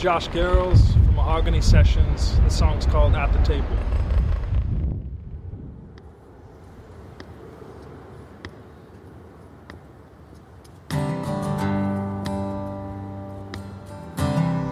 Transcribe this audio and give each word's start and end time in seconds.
Josh 0.00 0.28
Garrels 0.28 0.94
from 0.94 1.14
Mahogany 1.14 1.60
Sessions. 1.60 2.34
The 2.40 2.48
song's 2.48 2.86
called 2.86 3.14
At 3.14 3.34
the 3.34 3.38
Table. 3.42 3.68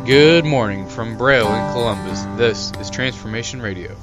Good 0.06 0.46
morning 0.46 0.88
from 0.88 1.18
Braille 1.18 1.46
in 1.46 1.72
Columbus. 1.74 2.22
This 2.38 2.72
is 2.80 2.88
Transformation 2.88 3.60
Radio. 3.60 3.94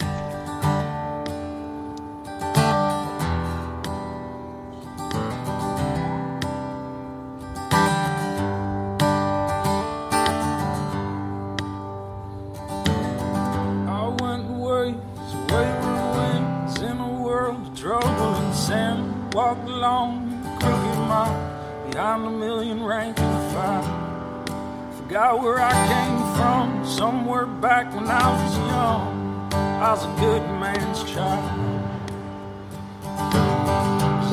where 25.55 25.63
I 25.63 25.87
came 25.87 26.19
from, 26.35 26.85
somewhere 26.85 27.45
back 27.45 27.93
when 27.95 28.07
I 28.07 28.27
was 28.43 28.57
young. 28.57 29.49
I 29.53 29.91
was 29.91 30.03
a 30.03 30.13
good 30.19 30.41
man's 30.59 31.01
child. 31.09 31.61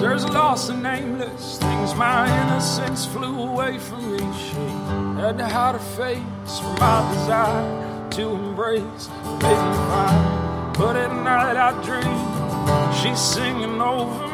There's 0.01 0.25
lost 0.25 0.71
and 0.71 0.83
nameless 0.83 1.59
things 1.59 1.95
my 1.95 2.27
innocence 2.43 3.07
flew 3.07 3.41
away 3.41 3.79
from 3.79 4.03
me. 4.11 4.19
She 4.19 4.65
had 5.21 5.39
to 5.39 5.47
hide 5.47 5.77
her 5.77 5.87
face 5.97 6.59
from 6.59 6.75
my 6.81 6.98
desire 7.14 8.11
to 8.17 8.23
embrace, 8.31 9.07
the 9.23 9.53
me 9.62 9.77
fine. 9.91 10.73
But 10.77 10.97
at 10.97 11.12
night 11.23 11.57
I 11.57 11.70
dream 11.86 12.92
she's 13.01 13.20
singing 13.20 13.81
over 13.81 14.27
me. 14.27 14.31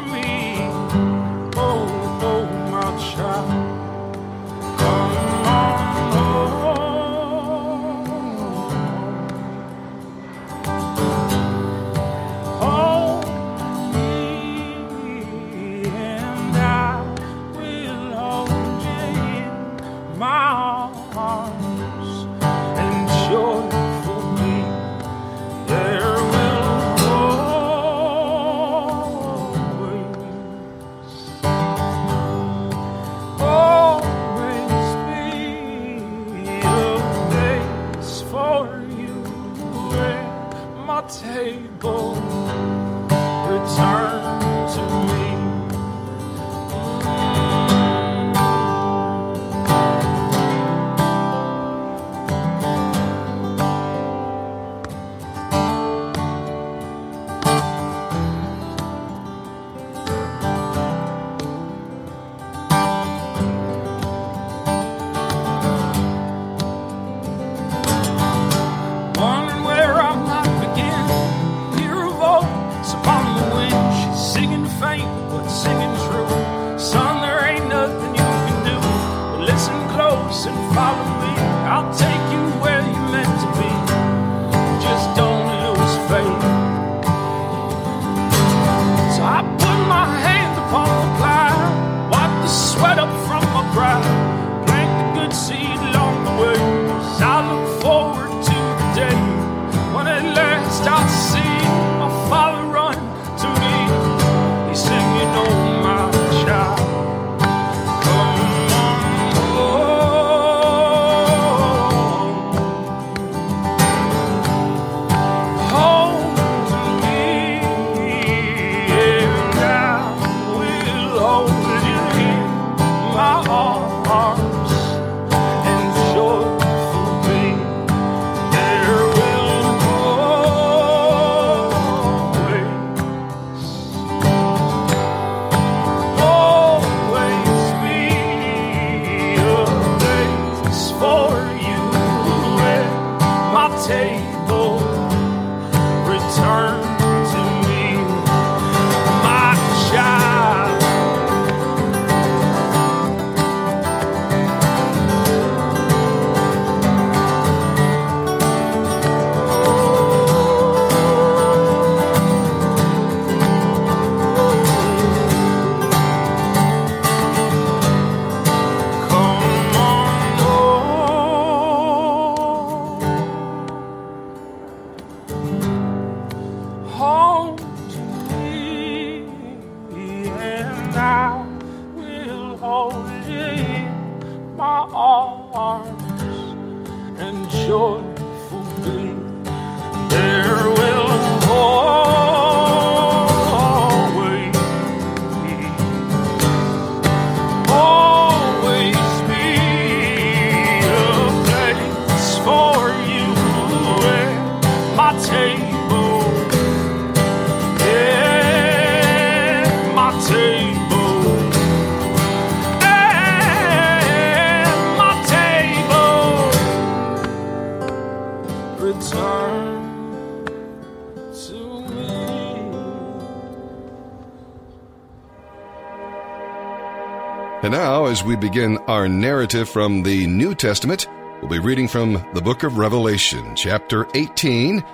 And 227.61 227.73
now, 227.73 228.07
as 228.07 228.23
we 228.23 228.37
begin 228.37 228.79
our 228.87 229.09
narrative 229.09 229.69
from 229.69 230.05
the 230.05 230.29
New 230.29 230.55
Testament, 230.55 231.09
we'll 231.41 231.51
be 231.51 231.59
reading 231.59 231.89
from 231.89 232.13
the 232.33 232.41
book 232.41 232.63
of 232.63 232.79
Revelation, 232.79 233.57
chapter 233.57 234.07
18, 234.15 234.85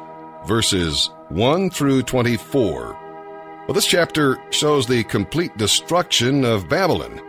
verses 0.47 1.11
1 1.29 1.69
through 1.69 2.05
24. 2.05 2.99
Well, 3.67 3.75
this 3.75 3.85
chapter 3.85 4.39
shows 4.49 4.87
the 4.87 5.05
complete 5.05 5.55
destruction 5.59 6.43
of 6.47 6.67
Babylon, 6.71 7.21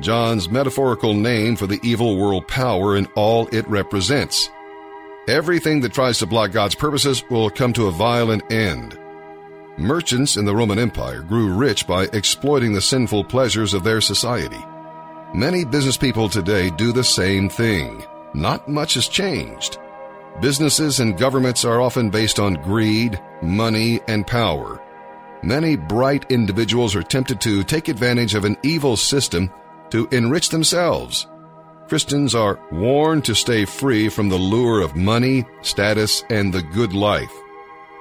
John's 0.00 0.48
metaphorical 0.48 1.12
name 1.12 1.56
for 1.56 1.66
the 1.66 1.80
evil 1.82 2.16
world 2.16 2.48
power 2.48 2.96
and 2.96 3.06
all 3.16 3.48
it 3.52 3.68
represents. 3.68 4.48
Everything 5.28 5.80
that 5.82 5.92
tries 5.92 6.18
to 6.20 6.26
block 6.26 6.52
God's 6.52 6.74
purposes 6.74 7.22
will 7.28 7.50
come 7.50 7.74
to 7.74 7.88
a 7.88 7.92
violent 7.92 8.50
end. 8.50 8.98
Merchants 9.76 10.38
in 10.38 10.46
the 10.46 10.56
Roman 10.56 10.78
Empire 10.78 11.20
grew 11.20 11.52
rich 11.52 11.86
by 11.86 12.04
exploiting 12.14 12.72
the 12.72 12.80
sinful 12.80 13.24
pleasures 13.24 13.74
of 13.74 13.84
their 13.84 14.00
society. 14.00 14.64
Many 15.34 15.64
business 15.64 15.96
people 15.96 16.28
today 16.28 16.70
do 16.70 16.90
the 16.92 17.04
same 17.04 17.48
thing. 17.48 18.04
Not 18.34 18.68
much 18.68 18.94
has 18.94 19.06
changed. 19.06 19.78
Businesses 20.40 20.98
and 20.98 21.16
governments 21.16 21.64
are 21.64 21.80
often 21.80 22.10
based 22.10 22.40
on 22.40 22.54
greed, 22.54 23.20
money, 23.40 24.00
and 24.08 24.26
power. 24.26 24.82
Many 25.44 25.76
bright 25.76 26.32
individuals 26.32 26.96
are 26.96 27.04
tempted 27.04 27.40
to 27.42 27.62
take 27.62 27.86
advantage 27.86 28.34
of 28.34 28.44
an 28.44 28.56
evil 28.64 28.96
system 28.96 29.52
to 29.90 30.08
enrich 30.10 30.48
themselves. 30.48 31.28
Christians 31.86 32.34
are 32.34 32.58
warned 32.72 33.24
to 33.26 33.34
stay 33.36 33.64
free 33.64 34.08
from 34.08 34.30
the 34.30 34.36
lure 34.36 34.80
of 34.80 34.96
money, 34.96 35.46
status, 35.62 36.24
and 36.28 36.52
the 36.52 36.62
good 36.62 36.92
life, 36.92 37.32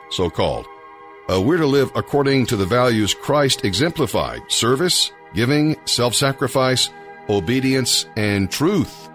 so 0.09 0.31
called. 0.31 0.65
Uh, 1.31 1.39
we're 1.39 1.57
to 1.57 1.67
live 1.67 1.91
according 1.93 2.47
to 2.47 2.55
the 2.55 2.65
values 2.65 3.13
Christ 3.13 3.65
exemplified 3.65 4.41
service, 4.51 5.11
giving, 5.35 5.75
self 5.85 6.15
sacrifice, 6.15 6.89
obedience, 7.29 8.05
and 8.15 8.51
truth. 8.51 9.09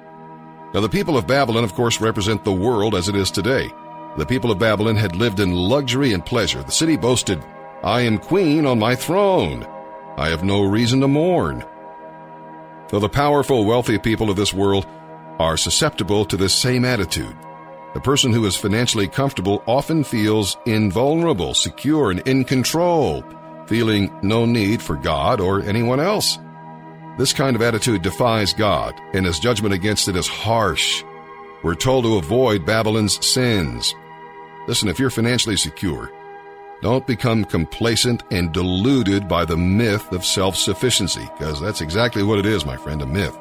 Now, 0.72 0.81
the 0.81 0.88
people 0.88 1.16
of 1.16 1.26
Babylon, 1.26 1.64
of 1.64 1.75
course, 1.75 2.00
represent 2.00 2.44
the 2.44 2.52
world 2.52 2.94
as 2.94 3.08
it 3.08 3.16
is 3.16 3.31
today. 3.31 3.70
The 4.16 4.26
people 4.26 4.50
of 4.50 4.58
Babylon 4.58 4.96
had 4.96 5.16
lived 5.16 5.40
in 5.40 5.52
luxury 5.52 6.12
and 6.12 6.25
pleasure. 6.25 6.62
The 6.62 6.72
city 6.72 6.96
boasted, 6.96 7.43
I 7.82 8.02
am 8.02 8.19
queen 8.19 8.66
on 8.66 8.78
my 8.78 8.94
throne. 8.94 9.66
I 10.16 10.31
have 10.31 10.44
no 10.44 10.62
reason 10.62 11.00
to 11.00 11.08
mourn. 11.08 11.64
Though 12.88 13.00
the 13.00 13.08
powerful, 13.08 13.64
wealthy 13.64 13.99
people 13.99 14.31
of 14.31 14.37
this 14.37 14.55
world 14.55 14.87
are 15.38 15.56
susceptible 15.56 16.25
to 16.26 16.37
this 16.37 16.55
same 16.55 16.84
attitude. 16.84 17.37
The 17.94 18.00
person 18.00 18.32
who 18.32 18.44
is 18.46 18.56
financially 18.56 19.08
comfortable 19.08 19.62
often 19.66 20.05
feels 20.05 20.56
invulnerable, 20.66 21.55
secure, 21.55 22.11
and 22.11 22.20
in 22.26 22.44
control, 22.44 23.25
feeling 23.66 24.16
no 24.22 24.44
need 24.44 24.82
for 24.82 24.96
God 24.96 25.40
or 25.40 25.61
anyone 25.62 26.00
else. 26.00 26.38
This 27.16 27.32
kind 27.32 27.55
of 27.55 27.62
attitude 27.62 28.02
defies 28.02 28.52
God, 28.52 29.00
and 29.12 29.25
his 29.25 29.38
judgment 29.38 29.72
against 29.72 30.08
it 30.08 30.16
is 30.16 30.26
harsh. 30.26 31.05
We're 31.62 31.76
told 31.76 32.05
to 32.05 32.16
avoid 32.16 32.66
Babylon's 32.66 33.25
sins. 33.25 33.94
Listen, 34.66 34.88
if 34.88 34.99
you're 34.99 35.11
financially 35.11 35.56
secure, 35.56 36.11
don't 36.82 37.06
become 37.06 37.44
complacent 37.44 38.25
and 38.32 38.52
deluded 38.52 39.28
by 39.28 39.44
the 39.44 39.56
myth 39.56 40.11
of 40.12 40.25
self 40.25 40.56
sufficiency, 40.56 41.28
because 41.38 41.61
that's 41.61 41.81
exactly 41.81 42.25
what 42.25 42.40
it 42.40 42.46
is, 42.46 42.66
my 42.66 42.76
friend, 42.76 43.00
a 43.00 43.06
myth. 43.06 43.38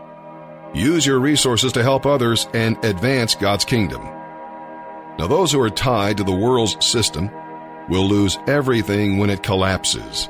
Use 0.73 1.05
your 1.05 1.19
resources 1.19 1.71
to 1.73 1.83
help 1.83 2.05
others 2.05 2.47
and 2.53 2.83
advance 2.85 3.33
God's 3.33 3.65
kingdom. 3.65 4.03
Now, 5.17 5.27
those 5.27 5.51
who 5.51 5.61
are 5.61 5.69
tied 5.69 6.17
to 6.17 6.23
the 6.23 6.31
world's 6.31 6.83
system 6.85 7.31
will 7.89 8.07
lose 8.07 8.37
everything 8.47 9.17
when 9.17 9.29
it 9.29 9.43
collapses. 9.43 10.29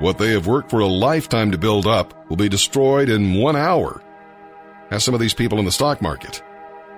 What 0.00 0.18
they 0.18 0.30
have 0.30 0.46
worked 0.46 0.70
for 0.70 0.80
a 0.80 0.86
lifetime 0.86 1.50
to 1.50 1.58
build 1.58 1.86
up 1.86 2.14
will 2.28 2.36
be 2.36 2.48
destroyed 2.48 3.08
in 3.08 3.34
one 3.34 3.56
hour. 3.56 4.00
As 4.90 5.02
some 5.02 5.12
of 5.12 5.20
these 5.20 5.34
people 5.34 5.58
in 5.58 5.64
the 5.64 5.72
stock 5.72 6.00
market. 6.00 6.42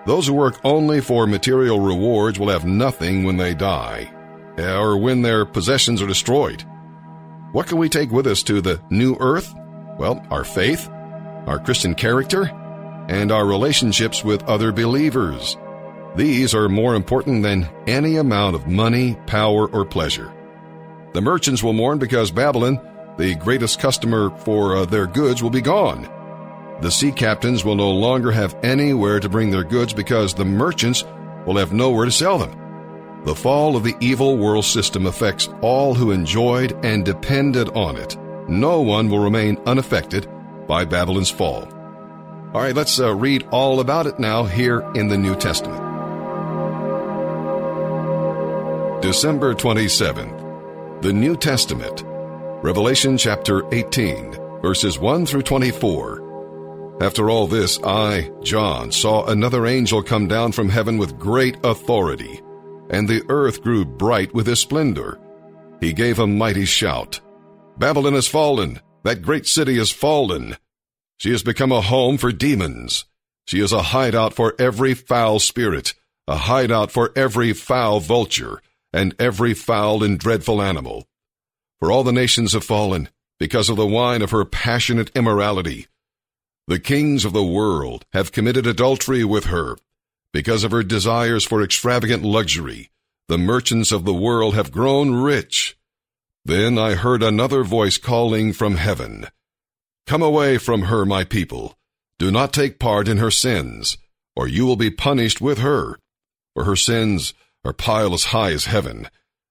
Those 0.07 0.27
who 0.27 0.35
work 0.35 0.61
only 0.65 1.01
for 1.01 1.27
material 1.27 1.81
rewards 1.81 2.39
will 2.39 2.49
have 2.49 2.67
nothing 2.67 3.25
when 3.25 3.37
they 3.37 3.55
die, 3.55 4.11
or 4.59 4.99
when 4.99 5.23
their 5.23 5.47
possessions 5.47 6.03
are 6.03 6.07
destroyed. 6.07 6.63
What 7.53 7.67
can 7.67 7.79
we 7.79 7.89
take 7.89 8.11
with 8.11 8.27
us 8.27 8.43
to 8.45 8.61
the 8.61 8.81
new 8.91 9.17
earth? 9.19 9.55
Well, 9.99 10.25
our 10.31 10.45
faith, 10.45 10.89
our 11.47 11.59
Christian 11.59 11.95
character, 11.95 12.45
and 13.09 13.33
our 13.33 13.47
relationships 13.47 14.23
with 14.23 14.43
other 14.45 14.73
believers. 14.73 15.57
These 16.17 16.55
are 16.55 16.69
more 16.69 16.95
important 16.95 17.43
than 17.43 17.69
any 17.87 18.17
amount 18.17 18.57
of 18.57 18.67
money, 18.67 19.17
power, 19.27 19.69
or 19.69 19.85
pleasure. 19.85 20.33
The 21.13 21.21
merchants 21.21 21.63
will 21.63 21.73
mourn 21.73 21.99
because 21.99 22.31
Babylon 22.31 22.79
the 23.17 23.35
greatest 23.35 23.81
customer 23.81 24.31
for 24.39 24.77
uh, 24.77 24.85
their 24.85 25.07
goods 25.07 25.43
will 25.43 25.51
be 25.51 25.61
gone. 25.61 26.09
The 26.81 26.91
sea 26.91 27.13
captains 27.13 27.65
will 27.65 27.77
no 27.77 27.91
longer 27.91 28.33
have 28.33 28.57
anywhere 28.63 29.21
to 29.21 29.29
bring 29.29 29.51
their 29.51 29.65
goods 29.65 29.93
because 29.93 30.33
the 30.33 30.45
merchants 30.45 31.05
will 31.47 31.59
have 31.59 31.73
nowhere 31.73 32.07
to 32.07 32.11
sell 32.11 32.39
them. 32.39 32.57
The 33.25 33.35
fall 33.35 33.77
of 33.77 33.85
the 33.85 33.97
evil 34.01 34.39
world 34.39 34.65
system 34.65 35.05
affects 35.05 35.49
all 35.61 35.95
who 35.95 36.11
enjoyed 36.11 36.73
and 36.85 37.05
depended 37.05 37.69
on 37.71 37.97
it. 37.97 38.17
No 38.49 38.81
one 38.81 39.11
will 39.11 39.19
remain 39.19 39.59
unaffected 39.67 40.27
by 40.67 40.87
Babylon's 40.87 41.31
fall. 41.31 41.69
All 42.55 42.63
right, 42.63 42.75
let's 42.75 42.99
uh, 42.99 43.15
read 43.15 43.47
all 43.51 43.81
about 43.81 44.07
it 44.07 44.19
now 44.19 44.45
here 44.45 44.81
in 44.95 45.09
the 45.09 45.19
New 45.19 45.37
Testament. 45.37 45.91
December 49.03 49.55
27th, 49.55 51.03
the 51.03 51.13
New 51.13 51.37
Testament 51.37 52.05
Revelation 52.63 53.17
chapter 53.17 53.63
18, 53.73 54.61
verses 54.61 54.99
1 54.99 55.25
through 55.25 55.45
24. 55.45 56.99
After 57.01 57.31
all 57.31 57.47
this, 57.47 57.81
I, 57.83 58.31
John, 58.43 58.93
saw 58.93 59.25
another 59.25 59.65
angel 59.67 60.03
come 60.03 60.29
down 60.29 60.53
from 60.53 60.69
heaven 60.69 60.99
with 60.99 61.19
great 61.19 61.57
authority, 61.65 62.43
and 62.91 63.09
the 63.09 63.25
earth 63.31 63.63
grew 63.63 63.87
bright 63.87 64.35
with 64.35 64.47
his 64.47 64.59
splendor. 64.59 65.19
He 65.81 65.95
gave 65.95 66.19
a 66.19 66.27
mighty 66.27 66.67
shout 66.67 67.23
Babylon 67.79 68.13
has 68.13 68.29
fallen! 68.29 68.81
That 69.05 69.23
great 69.23 69.47
city 69.47 69.79
has 69.79 69.91
fallen! 69.91 70.59
She 71.17 71.31
has 71.31 71.43
become 71.43 71.73
a 71.73 71.81
home 71.81 72.19
for 72.19 72.31
demons. 72.31 73.07
She 73.47 73.61
is 73.61 73.73
a 73.73 73.85
hideout 73.85 74.35
for 74.35 74.55
every 74.59 74.93
foul 74.93 75.39
spirit, 75.39 75.95
a 76.29 76.37
hideout 76.37 76.91
for 76.91 77.11
every 77.17 77.55
foul 77.55 78.01
vulture, 78.01 78.61
and 78.93 79.15
every 79.19 79.55
foul 79.55 80.05
and 80.05 80.19
dreadful 80.19 80.61
animal. 80.61 81.07
For 81.81 81.91
all 81.91 82.05
the 82.05 82.13
nations 82.13 82.53
have 82.53 82.65
fallen 82.65 83.09
because 83.39 83.69
of 83.69 83.77
the 83.77 83.87
wine 83.87 84.23
of 84.23 84.31
her 84.31 84.45
passionate 84.45 85.11
immorality. 85.17 85.87
The 86.69 86.79
kings 86.79 87.25
of 87.25 87.33
the 87.33 87.45
world 87.45 88.05
have 88.13 88.33
committed 88.33 88.67
adultery 88.67 89.25
with 89.25 89.47
her. 89.47 89.77
Because 90.33 90.63
of 90.63 90.71
her 90.71 90.85
desires 90.85 91.45
for 91.45 91.63
extravagant 91.63 92.23
luxury, 92.23 92.91
the 93.29 93.39
merchants 93.39 93.91
of 93.91 94.05
the 94.05 94.15
world 94.15 94.55
have 94.55 94.71
grown 94.71 95.15
rich. 95.15 95.77
Then 96.45 96.79
I 96.79 96.95
heard 96.95 97.23
another 97.23 97.65
voice 97.65 97.99
calling 97.99 98.53
from 98.53 98.77
heaven, 98.77 99.27
Come 100.07 100.23
away 100.23 100.59
from 100.59 100.83
her, 100.83 101.05
my 101.05 101.25
people. 101.25 101.77
Do 102.19 102.31
not 102.31 102.53
take 102.53 102.79
part 102.79 103.09
in 103.09 103.19
her 103.19 103.31
sins, 103.31 103.97
or 104.37 104.47
you 104.47 104.67
will 104.67 104.77
be 104.77 104.91
punished 104.91 105.41
with 105.41 105.59
her. 105.59 105.99
For 106.55 106.65
her 106.65 106.77
sins 106.77 107.33
are 107.65 107.73
piled 107.73 108.15
as 108.15 108.25
high 108.25 108.51
as 108.51 108.65
heaven, 108.65 109.09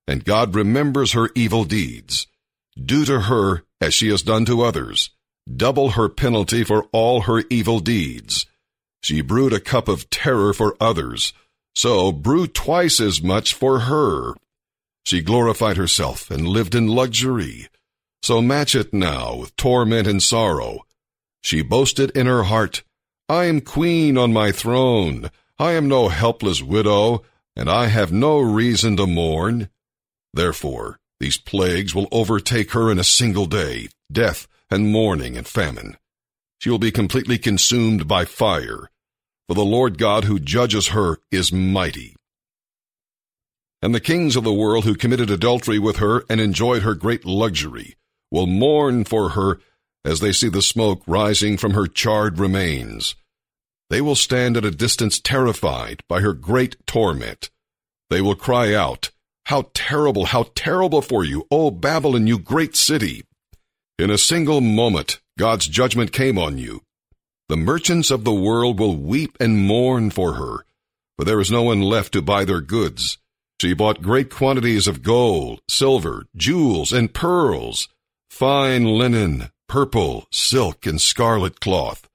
and 0.10 0.26
God 0.26 0.56
remembers 0.56 1.12
her 1.12 1.30
evil 1.36 1.64
deeds. 1.64 2.26
Do 2.76 3.06
to 3.06 3.22
her 3.22 3.64
as 3.80 3.94
she 3.94 4.10
has 4.10 4.24
done 4.24 4.44
to 4.46 4.64
others. 4.64 5.12
Double 5.48 5.92
her 5.92 6.10
penalty 6.10 6.64
for 6.64 6.86
all 6.92 7.22
her 7.22 7.44
evil 7.52 7.80
deeds. 7.80 8.48
She 9.04 9.22
brewed 9.22 9.54
a 9.54 9.60
cup 9.60 9.88
of 9.88 10.10
terror 10.10 10.52
for 10.54 10.76
others, 10.82 11.32
so 11.76 12.12
brew 12.12 12.48
twice 12.48 13.00
as 13.00 13.22
much 13.22 13.54
for 13.54 13.82
her. 13.82 14.34
She 15.06 15.22
glorified 15.22 15.78
herself 15.78 16.32
and 16.32 16.48
lived 16.48 16.74
in 16.74 16.88
luxury, 16.88 17.68
so 18.24 18.42
match 18.42 18.74
it 18.74 18.92
now 18.92 19.36
with 19.36 19.56
torment 19.56 20.08
and 20.08 20.22
sorrow. 20.22 20.80
She 21.42 21.62
boasted 21.62 22.10
in 22.18 22.26
her 22.26 22.44
heart, 22.44 22.84
I 23.30 23.46
am 23.46 23.62
queen 23.62 24.18
on 24.18 24.34
my 24.34 24.52
throne. 24.52 25.30
I 25.60 25.74
am 25.74 25.88
no 25.88 26.08
helpless 26.10 26.64
widow, 26.64 27.22
and 27.56 27.70
I 27.70 27.86
have 27.86 28.12
no 28.12 28.40
reason 28.40 28.98
to 28.98 29.06
mourn. 29.06 29.70
Therefore, 30.34 31.00
these 31.20 31.38
plagues 31.38 31.94
will 31.94 32.08
overtake 32.12 32.72
her 32.72 32.92
in 32.92 33.00
a 33.00 33.04
single 33.04 33.46
day 33.46 33.90
death 34.12 34.48
and 34.70 34.92
mourning 34.92 35.38
and 35.38 35.48
famine. 35.48 35.98
She 36.60 36.70
will 36.70 36.80
be 36.80 36.92
completely 36.92 37.38
consumed 37.38 38.08
by 38.08 38.26
fire, 38.26 38.90
for 39.48 39.54
the 39.54 39.66
Lord 39.66 39.98
God 39.98 40.26
who 40.26 40.40
judges 40.40 40.90
her 40.90 41.18
is 41.32 41.52
mighty. 41.52 42.16
And 43.82 43.96
the 43.96 44.02
kings 44.02 44.36
of 44.36 44.44
the 44.44 44.54
world 44.54 44.84
who 44.84 44.96
committed 44.96 45.30
adultery 45.30 45.80
with 45.80 45.98
her 45.98 46.24
and 46.30 46.42
enjoyed 46.42 46.84
her 46.84 46.96
great 46.96 47.26
luxury 47.26 47.96
will 48.30 48.46
mourn 48.46 49.06
for 49.06 49.30
her 49.30 49.60
as 50.04 50.20
they 50.20 50.32
see 50.32 50.50
the 50.50 50.62
smoke 50.62 51.02
rising 51.08 51.58
from 51.58 51.74
her 51.74 51.88
charred 51.88 52.40
remains. 52.40 53.16
They 53.90 54.02
will 54.02 54.16
stand 54.16 54.58
at 54.58 54.66
a 54.66 54.72
distance 54.72 55.20
terrified 55.20 56.04
by 56.08 56.22
her 56.22 56.34
great 56.34 56.76
torment. 56.86 57.50
They 58.10 58.22
will 58.22 58.36
cry 58.36 58.74
out, 58.74 59.12
how 59.50 59.66
terrible, 59.74 60.26
how 60.26 60.46
terrible 60.54 61.02
for 61.02 61.26
you, 61.26 61.44
O 61.50 61.72
Babylon, 61.72 62.28
you 62.28 62.38
great 62.38 62.76
city! 62.76 63.24
In 63.98 64.12
a 64.12 64.18
single 64.20 64.62
moment, 64.62 65.20
God's 65.40 65.68
judgment 65.68 66.12
came 66.12 66.38
on 66.38 66.60
you. 66.60 66.84
The 67.48 67.58
merchants 67.58 68.12
of 68.12 68.26
the 68.26 68.32
world 68.32 68.80
will 68.80 68.96
weep 68.96 69.36
and 69.40 69.58
mourn 69.58 70.12
for 70.12 70.34
her, 70.34 70.66
for 71.18 71.26
there 71.26 71.40
is 71.40 71.50
no 71.50 71.64
one 71.64 71.82
left 71.82 72.14
to 72.14 72.22
buy 72.22 72.46
their 72.46 72.62
goods. 72.62 73.18
She 73.60 73.74
bought 73.74 74.04
great 74.04 74.30
quantities 74.30 74.88
of 74.88 75.02
gold, 75.02 75.62
silver, 75.68 76.28
jewels, 76.36 76.94
and 76.94 77.12
pearls, 77.12 77.90
fine 78.30 78.86
linen, 78.86 79.50
purple, 79.68 80.28
silk, 80.30 80.86
and 80.86 81.02
scarlet 81.02 81.60
cloth, 81.60 82.08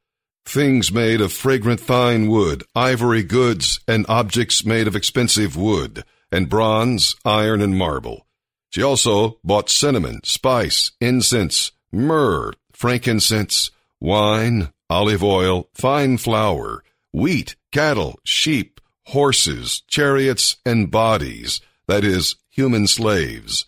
things 0.46 0.92
made 0.92 1.20
of 1.20 1.32
fragrant 1.32 1.80
fine 1.80 2.28
wood, 2.28 2.62
ivory 2.76 3.24
goods, 3.24 3.80
and 3.88 4.06
objects 4.08 4.64
made 4.64 4.86
of 4.86 4.94
expensive 4.94 5.56
wood, 5.56 6.04
and 6.34 6.48
bronze, 6.48 7.14
iron, 7.24 7.62
and 7.62 7.78
marble. 7.78 8.26
She 8.70 8.82
also 8.82 9.38
bought 9.44 9.70
cinnamon, 9.70 10.20
spice, 10.24 10.90
incense, 11.00 11.70
myrrh, 11.92 12.52
frankincense, 12.72 13.70
wine, 14.00 14.72
olive 14.90 15.22
oil, 15.22 15.68
fine 15.74 16.18
flour, 16.18 16.82
wheat, 17.12 17.54
cattle, 17.70 18.18
sheep, 18.24 18.80
horses, 19.06 19.82
chariots, 19.86 20.56
and 20.66 20.90
bodies, 20.90 21.60
that 21.86 22.02
is, 22.02 22.34
human 22.50 22.88
slaves. 22.88 23.66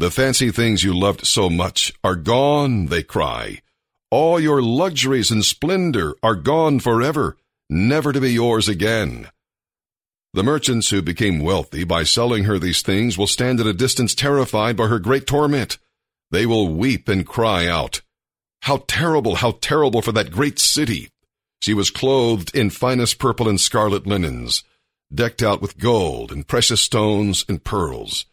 The 0.00 0.10
fancy 0.10 0.50
things 0.50 0.82
you 0.82 0.92
loved 0.92 1.24
so 1.24 1.48
much 1.48 1.92
are 2.02 2.16
gone, 2.16 2.86
they 2.86 3.04
cry. 3.04 3.60
All 4.10 4.40
your 4.40 4.60
luxuries 4.60 5.30
and 5.30 5.44
splendor 5.44 6.16
are 6.20 6.34
gone 6.34 6.80
forever, 6.80 7.36
never 7.70 8.12
to 8.12 8.20
be 8.20 8.32
yours 8.32 8.68
again. 8.68 9.28
The 10.36 10.42
merchants 10.42 10.90
who 10.90 11.00
became 11.00 11.38
wealthy 11.38 11.82
by 11.84 12.02
selling 12.02 12.44
her 12.44 12.58
these 12.58 12.82
things 12.82 13.16
will 13.16 13.26
stand 13.26 13.58
at 13.58 13.66
a 13.66 13.72
distance 13.72 14.14
terrified 14.14 14.76
by 14.76 14.86
her 14.86 14.98
great 14.98 15.26
torment. 15.26 15.78
They 16.30 16.44
will 16.44 16.74
weep 16.74 17.08
and 17.08 17.26
cry 17.26 17.66
out, 17.66 18.02
How 18.60 18.84
terrible, 18.86 19.36
how 19.36 19.52
terrible 19.62 20.02
for 20.02 20.12
that 20.12 20.30
great 20.30 20.58
city! 20.58 21.08
She 21.62 21.72
was 21.72 21.90
clothed 21.90 22.54
in 22.54 22.68
finest 22.68 23.18
purple 23.18 23.48
and 23.48 23.58
scarlet 23.58 24.06
linens, 24.06 24.62
decked 25.10 25.42
out 25.42 25.62
with 25.62 25.78
gold 25.78 26.30
and 26.30 26.46
precious 26.46 26.82
stones 26.82 27.46
and 27.48 27.64
pearls. 27.64 28.26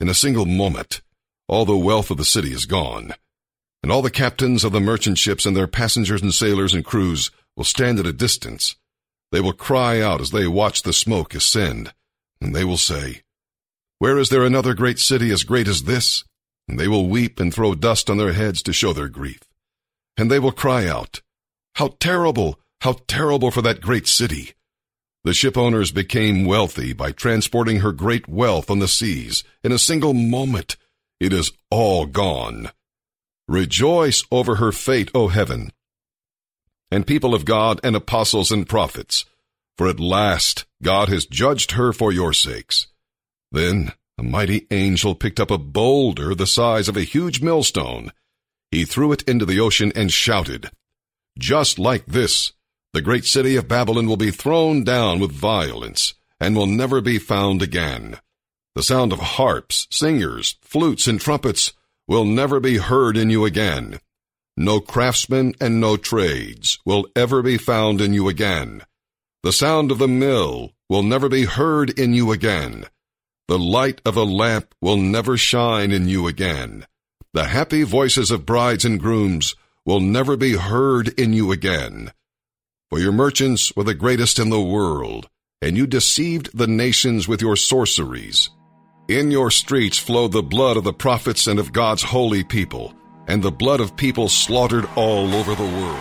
In 0.00 0.08
a 0.08 0.14
single 0.14 0.46
moment, 0.46 1.02
all 1.48 1.66
the 1.66 1.76
wealth 1.76 2.10
of 2.10 2.16
the 2.16 2.24
city 2.24 2.54
is 2.54 2.64
gone, 2.64 3.12
and 3.82 3.92
all 3.92 4.00
the 4.00 4.10
captains 4.10 4.64
of 4.64 4.72
the 4.72 4.80
merchant 4.80 5.18
ships 5.18 5.44
and 5.44 5.54
their 5.54 5.66
passengers 5.66 6.22
and 6.22 6.32
sailors 6.32 6.72
and 6.72 6.82
crews 6.82 7.30
will 7.58 7.64
stand 7.64 7.98
at 7.98 8.06
a 8.06 8.12
distance. 8.14 8.74
They 9.32 9.40
will 9.40 9.54
cry 9.54 10.00
out 10.00 10.20
as 10.20 10.30
they 10.30 10.46
watch 10.46 10.82
the 10.82 10.92
smoke 10.92 11.34
ascend, 11.34 11.94
and 12.40 12.54
they 12.54 12.64
will 12.64 12.76
say, 12.76 13.22
Where 13.98 14.18
is 14.18 14.28
there 14.28 14.44
another 14.44 14.74
great 14.74 14.98
city 14.98 15.30
as 15.30 15.42
great 15.42 15.66
as 15.66 15.84
this? 15.84 16.22
And 16.68 16.78
they 16.78 16.86
will 16.86 17.08
weep 17.08 17.40
and 17.40 17.52
throw 17.52 17.74
dust 17.74 18.10
on 18.10 18.18
their 18.18 18.34
heads 18.34 18.62
to 18.64 18.74
show 18.74 18.92
their 18.92 19.08
grief. 19.08 19.40
And 20.18 20.30
they 20.30 20.38
will 20.38 20.52
cry 20.52 20.86
out, 20.86 21.22
How 21.76 21.96
terrible, 21.98 22.60
how 22.82 22.98
terrible 23.08 23.50
for 23.50 23.62
that 23.62 23.80
great 23.80 24.06
city! 24.06 24.52
The 25.24 25.32
ship 25.32 25.56
owners 25.56 25.92
became 25.92 26.44
wealthy 26.44 26.92
by 26.92 27.12
transporting 27.12 27.80
her 27.80 27.92
great 27.92 28.28
wealth 28.28 28.70
on 28.70 28.80
the 28.80 28.88
seas. 28.88 29.44
In 29.64 29.72
a 29.72 29.78
single 29.78 30.12
moment, 30.12 30.76
it 31.20 31.32
is 31.32 31.52
all 31.70 32.04
gone. 32.04 32.70
Rejoice 33.48 34.24
over 34.30 34.56
her 34.56 34.72
fate, 34.72 35.10
O 35.14 35.28
heaven, 35.28 35.72
and 36.92 37.06
people 37.06 37.34
of 37.34 37.46
God 37.46 37.80
and 37.82 37.96
apostles 37.96 38.52
and 38.52 38.68
prophets, 38.68 39.24
for 39.78 39.88
at 39.88 39.98
last 39.98 40.66
God 40.82 41.08
has 41.08 41.24
judged 41.24 41.72
her 41.72 41.90
for 41.90 42.12
your 42.12 42.34
sakes. 42.34 42.86
Then 43.50 43.92
a 44.18 44.22
mighty 44.22 44.66
angel 44.70 45.14
picked 45.14 45.40
up 45.40 45.50
a 45.50 45.56
boulder 45.56 46.34
the 46.34 46.46
size 46.46 46.88
of 46.90 46.96
a 46.98 47.02
huge 47.02 47.40
millstone. 47.40 48.12
He 48.70 48.84
threw 48.84 49.10
it 49.10 49.22
into 49.22 49.46
the 49.46 49.58
ocean 49.58 49.90
and 49.96 50.12
shouted, 50.12 50.70
Just 51.38 51.78
like 51.78 52.04
this, 52.04 52.52
the 52.92 53.00
great 53.00 53.24
city 53.24 53.56
of 53.56 53.68
Babylon 53.68 54.06
will 54.06 54.18
be 54.18 54.30
thrown 54.30 54.84
down 54.84 55.18
with 55.18 55.32
violence 55.32 56.12
and 56.38 56.54
will 56.54 56.66
never 56.66 57.00
be 57.00 57.18
found 57.18 57.62
again. 57.62 58.18
The 58.74 58.82
sound 58.82 59.14
of 59.14 59.18
harps, 59.18 59.88
singers, 59.90 60.56
flutes, 60.60 61.06
and 61.06 61.18
trumpets 61.18 61.72
will 62.06 62.26
never 62.26 62.60
be 62.60 62.76
heard 62.76 63.16
in 63.16 63.30
you 63.30 63.46
again. 63.46 63.98
No 64.56 64.80
craftsmen 64.80 65.54
and 65.60 65.80
no 65.80 65.96
trades 65.96 66.78
will 66.84 67.06
ever 67.16 67.42
be 67.42 67.56
found 67.56 68.00
in 68.00 68.12
you 68.12 68.28
again. 68.28 68.82
The 69.42 69.52
sound 69.52 69.90
of 69.90 69.98
the 69.98 70.08
mill 70.08 70.72
will 70.88 71.02
never 71.02 71.28
be 71.28 71.44
heard 71.44 71.98
in 71.98 72.12
you 72.12 72.32
again. 72.32 72.84
The 73.48 73.58
light 73.58 74.00
of 74.04 74.16
a 74.16 74.24
lamp 74.24 74.74
will 74.80 74.96
never 74.96 75.36
shine 75.36 75.90
in 75.90 76.08
you 76.08 76.26
again. 76.26 76.86
The 77.32 77.44
happy 77.44 77.82
voices 77.82 78.30
of 78.30 78.46
brides 78.46 78.84
and 78.84 79.00
grooms 79.00 79.54
will 79.86 80.00
never 80.00 80.36
be 80.36 80.54
heard 80.54 81.08
in 81.18 81.32
you 81.32 81.50
again. 81.50 82.12
For 82.90 82.98
your 82.98 83.12
merchants 83.12 83.74
were 83.74 83.84
the 83.84 83.94
greatest 83.94 84.38
in 84.38 84.50
the 84.50 84.60
world, 84.60 85.28
and 85.62 85.76
you 85.76 85.86
deceived 85.86 86.56
the 86.56 86.66
nations 86.66 87.26
with 87.26 87.40
your 87.40 87.56
sorceries. 87.56 88.50
In 89.08 89.30
your 89.30 89.50
streets 89.50 89.98
flowed 89.98 90.32
the 90.32 90.42
blood 90.42 90.76
of 90.76 90.84
the 90.84 90.92
prophets 90.92 91.46
and 91.46 91.58
of 91.58 91.72
God's 91.72 92.02
holy 92.02 92.44
people, 92.44 92.94
and 93.26 93.42
the 93.42 93.52
blood 93.52 93.80
of 93.80 93.96
people 93.96 94.28
slaughtered 94.28 94.88
all 94.96 95.34
over 95.34 95.54
the 95.54 95.62
world. 95.62 95.98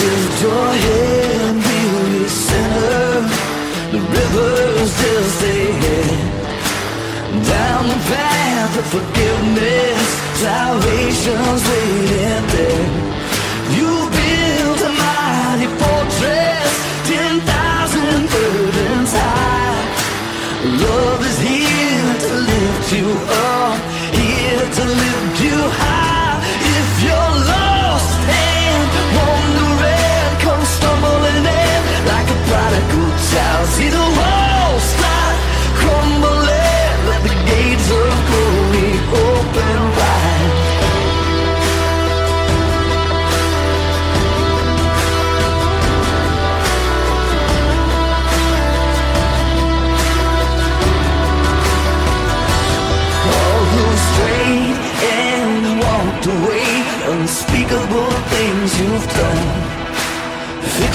Lift 0.00 0.44
Down 7.84 7.98
the 7.98 8.04
path 8.06 8.78
of 8.78 8.86
forgiveness, 8.86 10.08
salvation's 10.40 11.62
waiting 11.68 12.46
there. 12.54 12.88
You 13.76 13.93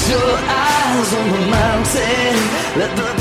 your 0.10 0.36
eyes 0.38 1.14
on 1.14 1.28
the 1.32 1.44
mountain. 1.48 2.36
Let 2.80 2.96
the 2.98 3.19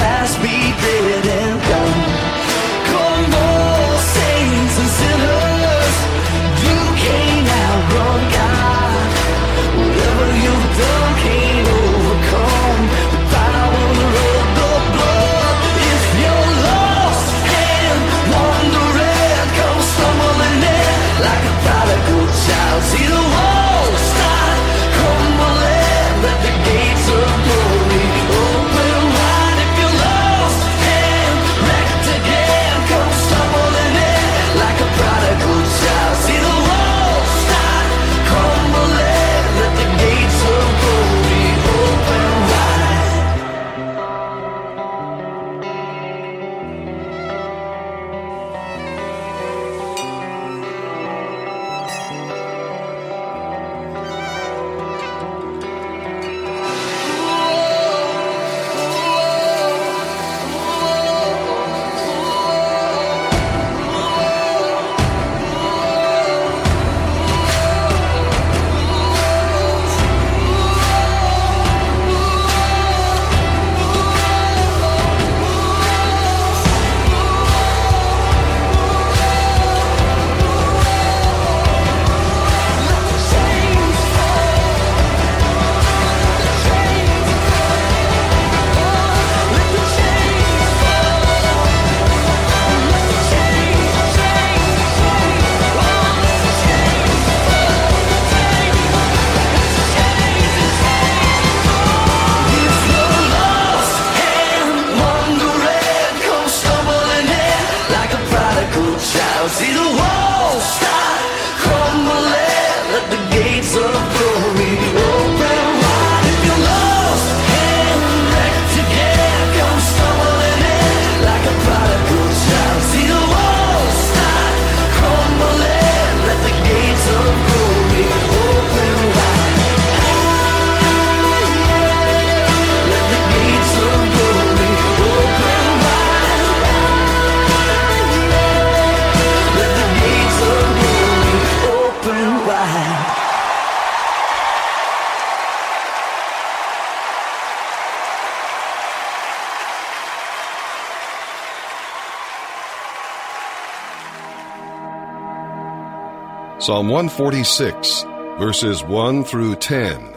Psalm 156.69 156.89
146, 156.89 158.03
verses 158.39 158.85
1 158.85 159.25
through 159.25 159.57
10. 159.57 160.13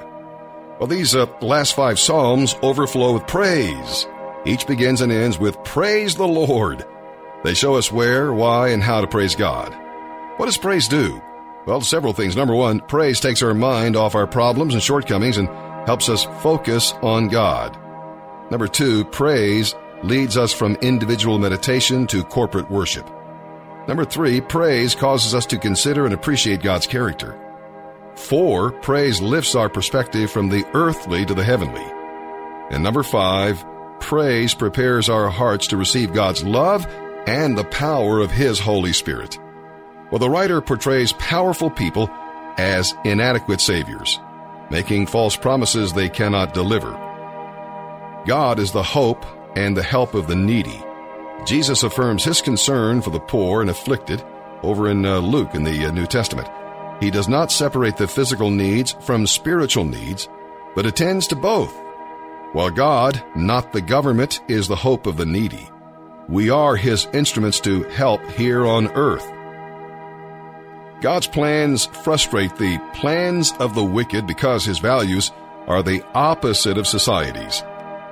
Well, 0.77 0.87
these 0.87 1.15
uh, 1.15 1.25
last 1.39 1.77
five 1.77 1.97
Psalms 1.97 2.57
overflow 2.61 3.13
with 3.13 3.25
praise. 3.25 4.05
Each 4.43 4.67
begins 4.67 4.99
and 4.99 5.13
ends 5.13 5.39
with 5.39 5.63
Praise 5.63 6.15
the 6.15 6.27
Lord. 6.27 6.85
They 7.45 7.53
show 7.53 7.75
us 7.75 7.89
where, 7.89 8.33
why, 8.33 8.71
and 8.71 8.83
how 8.83 8.99
to 8.99 9.07
praise 9.07 9.33
God. 9.33 9.73
What 10.35 10.47
does 10.47 10.57
praise 10.57 10.89
do? 10.89 11.21
Well, 11.65 11.79
several 11.79 12.11
things. 12.11 12.35
Number 12.35 12.53
one, 12.53 12.81
praise 12.81 13.21
takes 13.21 13.41
our 13.41 13.53
mind 13.53 13.95
off 13.95 14.13
our 14.13 14.27
problems 14.27 14.73
and 14.73 14.83
shortcomings 14.83 15.37
and 15.37 15.47
helps 15.87 16.09
us 16.09 16.25
focus 16.41 16.91
on 17.01 17.29
God. 17.29 17.79
Number 18.51 18.67
two, 18.67 19.05
praise 19.05 19.73
leads 20.03 20.35
us 20.35 20.51
from 20.51 20.75
individual 20.81 21.39
meditation 21.39 22.07
to 22.07 22.25
corporate 22.25 22.69
worship. 22.69 23.09
Number 23.91 24.05
three, 24.05 24.39
praise 24.39 24.95
causes 24.95 25.35
us 25.35 25.45
to 25.47 25.57
consider 25.57 26.05
and 26.05 26.13
appreciate 26.13 26.61
God's 26.61 26.87
character. 26.87 27.37
Four, 28.15 28.71
praise 28.71 29.19
lifts 29.19 29.53
our 29.53 29.67
perspective 29.67 30.31
from 30.31 30.47
the 30.47 30.65
earthly 30.73 31.25
to 31.25 31.33
the 31.33 31.43
heavenly. 31.43 31.83
And 32.73 32.83
number 32.83 33.03
five, 33.03 33.61
praise 33.99 34.53
prepares 34.53 35.09
our 35.09 35.29
hearts 35.29 35.67
to 35.67 35.75
receive 35.75 36.13
God's 36.13 36.41
love 36.41 36.87
and 37.27 37.57
the 37.57 37.65
power 37.65 38.21
of 38.21 38.31
His 38.31 38.61
Holy 38.61 38.93
Spirit. 38.93 39.37
Well, 40.09 40.19
the 40.19 40.29
writer 40.29 40.61
portrays 40.61 41.11
powerful 41.11 41.69
people 41.69 42.09
as 42.57 42.93
inadequate 43.03 43.59
saviors, 43.59 44.21
making 44.69 45.07
false 45.07 45.35
promises 45.35 45.91
they 45.91 46.07
cannot 46.07 46.53
deliver. 46.53 46.91
God 48.25 48.57
is 48.57 48.71
the 48.71 48.83
hope 48.83 49.25
and 49.57 49.75
the 49.75 49.83
help 49.83 50.13
of 50.13 50.27
the 50.27 50.35
needy. 50.37 50.81
Jesus 51.45 51.83
affirms 51.83 52.23
his 52.23 52.41
concern 52.41 53.01
for 53.01 53.09
the 53.09 53.19
poor 53.19 53.61
and 53.61 53.69
afflicted 53.69 54.23
over 54.63 54.89
in 54.89 55.05
uh, 55.05 55.19
Luke 55.19 55.55
in 55.55 55.63
the 55.63 55.85
uh, 55.85 55.91
New 55.91 56.05
Testament. 56.05 56.47
He 57.01 57.09
does 57.09 57.27
not 57.27 57.51
separate 57.51 57.97
the 57.97 58.07
physical 58.07 58.51
needs 58.51 58.91
from 59.01 59.25
spiritual 59.25 59.85
needs, 59.85 60.29
but 60.75 60.85
attends 60.85 61.27
to 61.27 61.35
both. 61.35 61.75
While 62.53 62.69
God, 62.69 63.23
not 63.35 63.73
the 63.73 63.81
government, 63.81 64.41
is 64.47 64.67
the 64.67 64.75
hope 64.75 65.07
of 65.07 65.17
the 65.17 65.25
needy, 65.25 65.67
we 66.29 66.51
are 66.51 66.75
his 66.75 67.07
instruments 67.13 67.59
to 67.61 67.83
help 67.85 68.23
here 68.31 68.65
on 68.65 68.91
earth. 68.91 69.25
God's 71.01 71.25
plans 71.25 71.87
frustrate 71.87 72.55
the 72.57 72.77
plans 72.93 73.51
of 73.59 73.73
the 73.73 73.83
wicked 73.83 74.27
because 74.27 74.63
his 74.63 74.77
values 74.77 75.31
are 75.65 75.81
the 75.81 76.03
opposite 76.13 76.77
of 76.77 76.85
society's. 76.85 77.63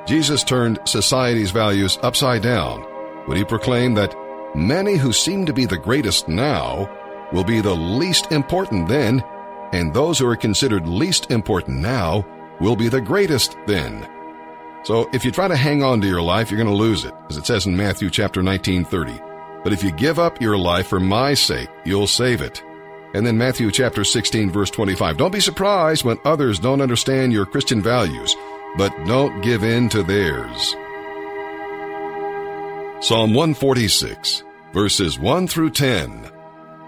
Jesus 0.07 0.43
turned 0.43 0.79
society's 0.85 1.51
values 1.51 1.99
upside 2.01 2.41
down 2.41 2.88
when 3.29 3.37
he 3.37 3.45
proclaimed 3.45 3.95
that 3.95 4.15
many 4.55 4.95
who 4.95 5.13
seem 5.13 5.45
to 5.45 5.53
be 5.53 5.65
the 5.65 5.77
greatest 5.77 6.27
now 6.27 6.89
will 7.31 7.43
be 7.43 7.61
the 7.61 7.75
least 7.75 8.31
important 8.31 8.87
then, 8.87 9.23
and 9.71 9.93
those 9.93 10.17
who 10.17 10.27
are 10.27 10.35
considered 10.35 10.87
least 10.87 11.29
important 11.29 11.77
now 11.77 12.25
will 12.59 12.75
be 12.75 12.89
the 12.89 12.99
greatest 12.99 13.55
then. 13.67 14.09
So 14.81 15.07
if 15.13 15.23
you 15.23 15.29
try 15.29 15.47
to 15.47 15.55
hang 15.55 15.83
on 15.83 16.01
to 16.01 16.07
your 16.07 16.23
life, 16.23 16.49
you're 16.49 16.57
going 16.57 16.75
to 16.75 16.83
lose 16.83 17.05
it, 17.05 17.13
as 17.29 17.37
it 17.37 17.45
says 17.45 17.67
in 17.67 17.77
Matthew 17.77 18.09
chapter 18.09 18.41
19, 18.41 18.83
30. 18.83 19.21
But 19.63 19.73
if 19.73 19.83
you 19.83 19.91
give 19.91 20.17
up 20.17 20.41
your 20.41 20.57
life 20.57 20.87
for 20.87 20.99
my 20.99 21.35
sake, 21.35 21.69
you'll 21.85 22.07
save 22.07 22.41
it. 22.41 22.63
And 23.13 23.27
then 23.27 23.37
Matthew 23.37 23.69
chapter 23.69 24.03
16, 24.03 24.49
verse 24.49 24.71
25. 24.71 25.17
Don't 25.17 25.31
be 25.31 25.39
surprised 25.39 26.03
when 26.03 26.17
others 26.25 26.57
don't 26.57 26.81
understand 26.81 27.31
your 27.31 27.45
Christian 27.45 27.79
values, 27.79 28.35
but 28.75 28.89
don't 29.05 29.41
give 29.41 29.63
in 29.63 29.87
to 29.89 30.01
theirs. 30.01 30.75
Psalm 33.01 33.33
146, 33.33 34.43
verses 34.73 35.17
1 35.17 35.47
through 35.47 35.69
10. 35.69 36.29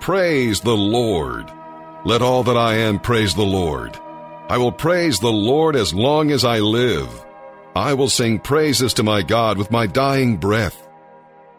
Praise 0.02 0.60
the 0.60 0.76
Lord. 0.76 1.50
Let 2.04 2.22
all 2.22 2.44
that 2.44 2.58
I 2.58 2.74
am 2.74 3.00
praise 3.00 3.34
the 3.34 3.44
Lord. 3.44 3.98
I 4.50 4.58
will 4.58 4.74
praise 4.74 5.20
the 5.20 5.32
Lord 5.32 5.78
as 5.78 5.94
long 5.94 6.32
as 6.32 6.44
I 6.44 6.60
live. 6.60 7.08
I 7.78 7.94
will 7.94 8.10
sing 8.10 8.40
praises 8.40 8.94
to 8.96 9.04
my 9.04 9.22
God 9.22 9.58
with 9.58 9.72
my 9.72 9.88
dying 9.88 10.36
breath. 10.36 10.86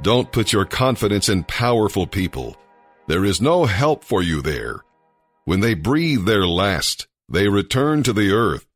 Don't 0.03 0.31
put 0.31 0.53
your 0.53 0.67
confidence 0.67 1.31
in 1.31 1.45
powerful 1.45 2.07
people. 2.07 2.55
There 3.07 3.25
is 3.25 3.41
no 3.41 3.65
help 3.65 4.05
for 4.05 4.23
you 4.23 4.43
there. 4.43 4.81
When 5.47 5.61
they 5.61 5.73
breathe 5.73 6.27
their 6.27 6.47
last, 6.47 7.09
they 7.27 7.49
return 7.49 8.03
to 8.03 8.13
the 8.13 8.33
earth, 8.33 8.67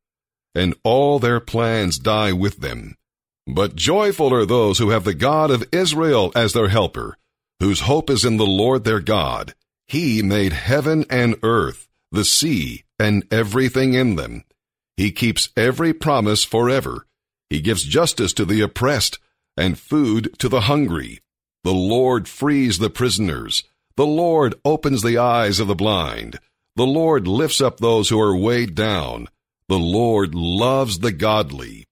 and 0.54 0.74
all 0.84 1.18
their 1.18 1.38
plans 1.38 1.98
die 1.98 2.32
with 2.32 2.60
them. 2.60 2.96
But 3.46 3.76
joyful 3.76 4.34
are 4.34 4.44
those 4.44 4.78
who 4.78 4.90
have 4.90 5.04
the 5.04 5.14
God 5.14 5.50
of 5.50 5.68
Israel 5.72 6.32
as 6.34 6.52
their 6.52 6.68
helper, 6.68 7.16
whose 7.60 7.80
hope 7.80 8.10
is 8.10 8.24
in 8.24 8.36
the 8.36 8.46
Lord 8.46 8.84
their 8.84 9.00
God. 9.00 9.54
He 9.86 10.20
made 10.22 10.52
heaven 10.52 11.04
and 11.08 11.36
earth, 11.42 11.88
the 12.10 12.24
sea, 12.24 12.84
and 12.98 13.24
everything 13.30 13.94
in 13.94 14.16
them. 14.16 14.44
He 14.96 15.12
keeps 15.12 15.50
every 15.56 15.92
promise 15.92 16.42
forever. 16.42 17.06
He 17.48 17.60
gives 17.60 17.84
justice 17.84 18.32
to 18.34 18.44
the 18.44 18.62
oppressed 18.62 19.18
and 19.56 19.78
food 19.78 20.36
to 20.38 20.48
the 20.48 20.62
hungry. 20.62 21.20
The 21.62 21.74
Lord 21.74 22.28
frees 22.28 22.78
the 22.78 22.90
prisoners. 22.90 23.62
The 23.96 24.06
Lord 24.06 24.54
opens 24.64 25.02
the 25.02 25.18
eyes 25.18 25.60
of 25.60 25.68
the 25.68 25.74
blind. 25.74 26.38
The 26.74 26.86
Lord 26.86 27.26
lifts 27.26 27.60
up 27.60 27.78
those 27.78 28.08
who 28.08 28.20
are 28.20 28.36
weighed 28.36 28.74
down. 28.74 29.28
The 29.68 29.78
Lord 29.78 30.34
loves 30.34 30.98
the 30.98 31.12
godly. 31.12 31.85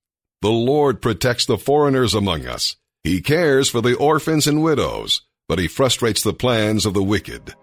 The 0.45 0.51
Lord 0.51 1.01
protects 1.01 1.47
the 1.47 1.57
foreigners 1.57 2.13
among 2.13 2.47
us. 2.47 2.77
He 3.03 3.23
cares 3.23 3.71
for 3.71 3.81
the 3.81 3.95
orphans 3.95 4.47
and 4.47 4.63
widows, 4.63 5.23
but 5.49 5.59
he 5.59 5.69
frustrates 5.69 6.23
the 6.23 6.35
plans 6.35 6.85
of 6.85 6.93
the 6.93 7.03
wicked. 7.03 7.55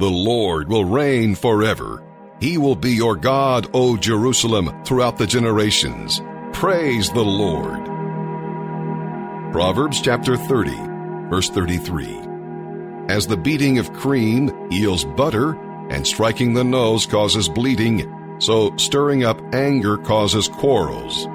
The 0.00 0.10
Lord 0.10 0.68
will 0.68 0.84
reign 0.84 1.36
forever. 1.36 2.02
He 2.40 2.58
will 2.58 2.74
be 2.74 2.90
your 2.90 3.14
God, 3.14 3.70
O 3.74 3.96
Jerusalem, 3.96 4.82
throughout 4.82 5.18
the 5.18 5.26
generations. 5.28 6.20
Praise 6.52 7.12
the 7.12 7.22
Lord. 7.22 7.84
Proverbs 9.52 10.00
chapter 10.00 10.36
30, 10.36 10.72
verse 11.30 11.48
33. 11.50 12.08
As 13.08 13.28
the 13.28 13.36
beating 13.36 13.78
of 13.78 13.92
cream 13.92 14.50
yields 14.68 15.04
butter, 15.04 15.52
and 15.90 16.04
striking 16.04 16.54
the 16.54 16.64
nose 16.64 17.06
causes 17.06 17.48
bleeding, 17.48 18.12
so 18.40 18.76
stirring 18.78 19.22
up 19.22 19.40
anger 19.54 19.96
causes 19.96 20.48
quarrels. 20.48 21.28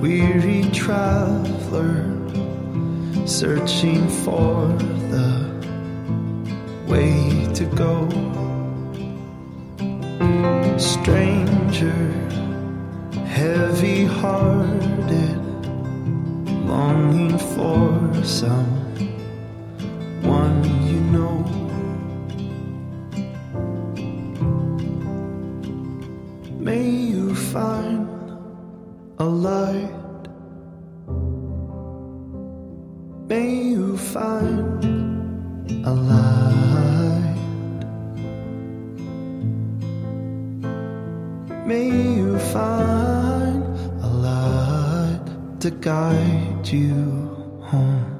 Weary 0.00 0.62
traveler 0.70 2.04
searching 3.26 4.08
for 4.08 4.66
the 5.12 5.30
way 6.86 7.46
to 7.54 7.64
go. 7.76 8.08
Stranger 10.78 12.28
heavy 13.26 14.04
hearted 14.04 15.38
longing 16.66 17.38
for 17.38 18.24
some 18.24 18.77
May 41.78 42.16
you 42.16 42.36
find 42.40 43.62
a 44.02 44.08
light 44.08 45.60
to 45.60 45.70
guide 45.70 46.66
you 46.66 47.62
home. 47.62 48.17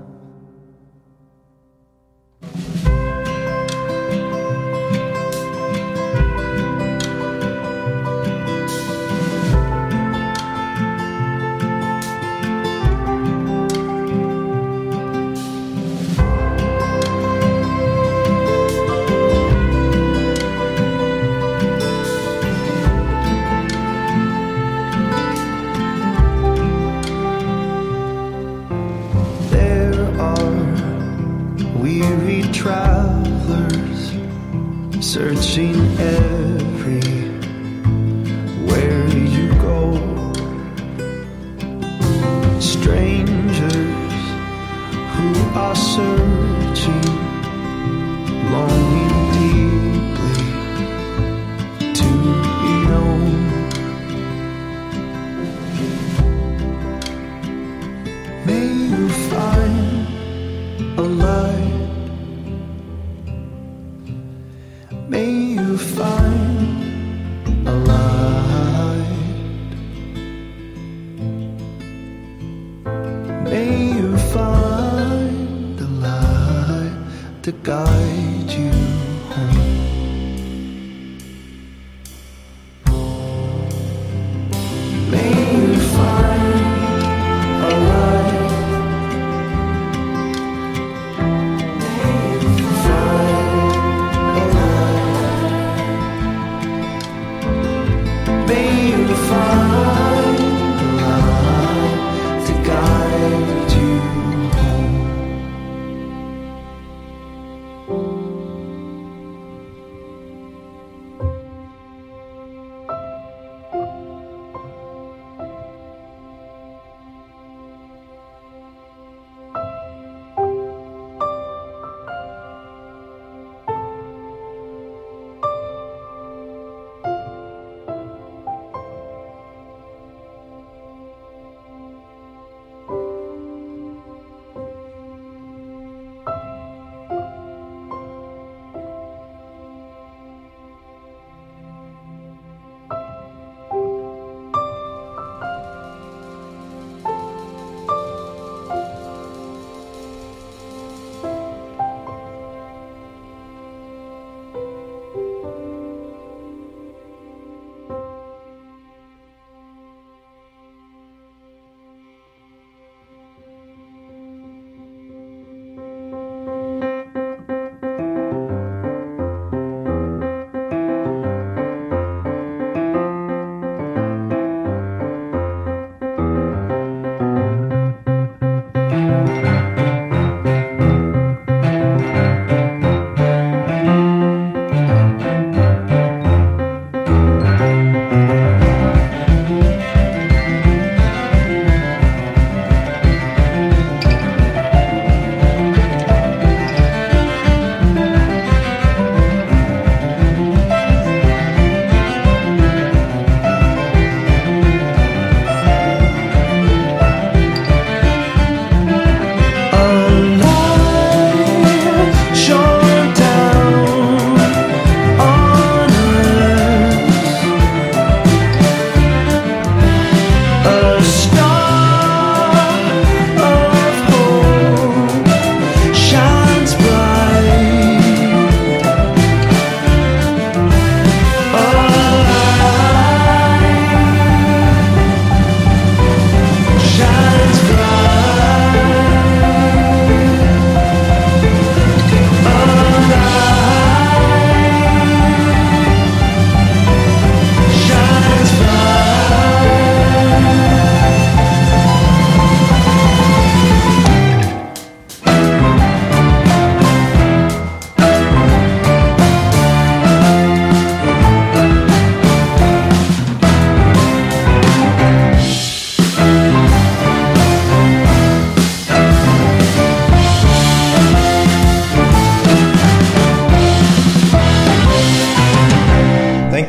Strangers 42.98 44.24
who 45.14 45.28
are 45.54 45.76
searching, 45.76 46.37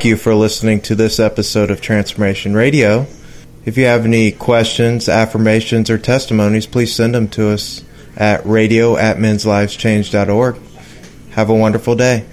you 0.10 0.18
for 0.18 0.34
listening 0.34 0.82
to 0.82 0.96
this 0.96 1.20
episode 1.20 1.70
of 1.70 1.82
Transformation 1.82 2.56
Radio. 2.56 3.06
If 3.64 3.78
you 3.78 3.86
have 3.86 4.06
any 4.06 4.32
questions, 4.32 5.08
affirmations, 5.08 5.92
or 5.92 6.00
testimonies, 6.00 6.66
please 6.66 6.94
send 6.94 7.14
them 7.14 7.28
to 7.30 7.50
us 7.50 7.84
at 8.18 8.44
radio 8.44 8.98
at 8.98 9.18
mensliveschange.org. 9.18 10.58
Have 11.32 11.50
a 11.50 11.54
wonderful 11.54 11.96
day. 11.96 12.26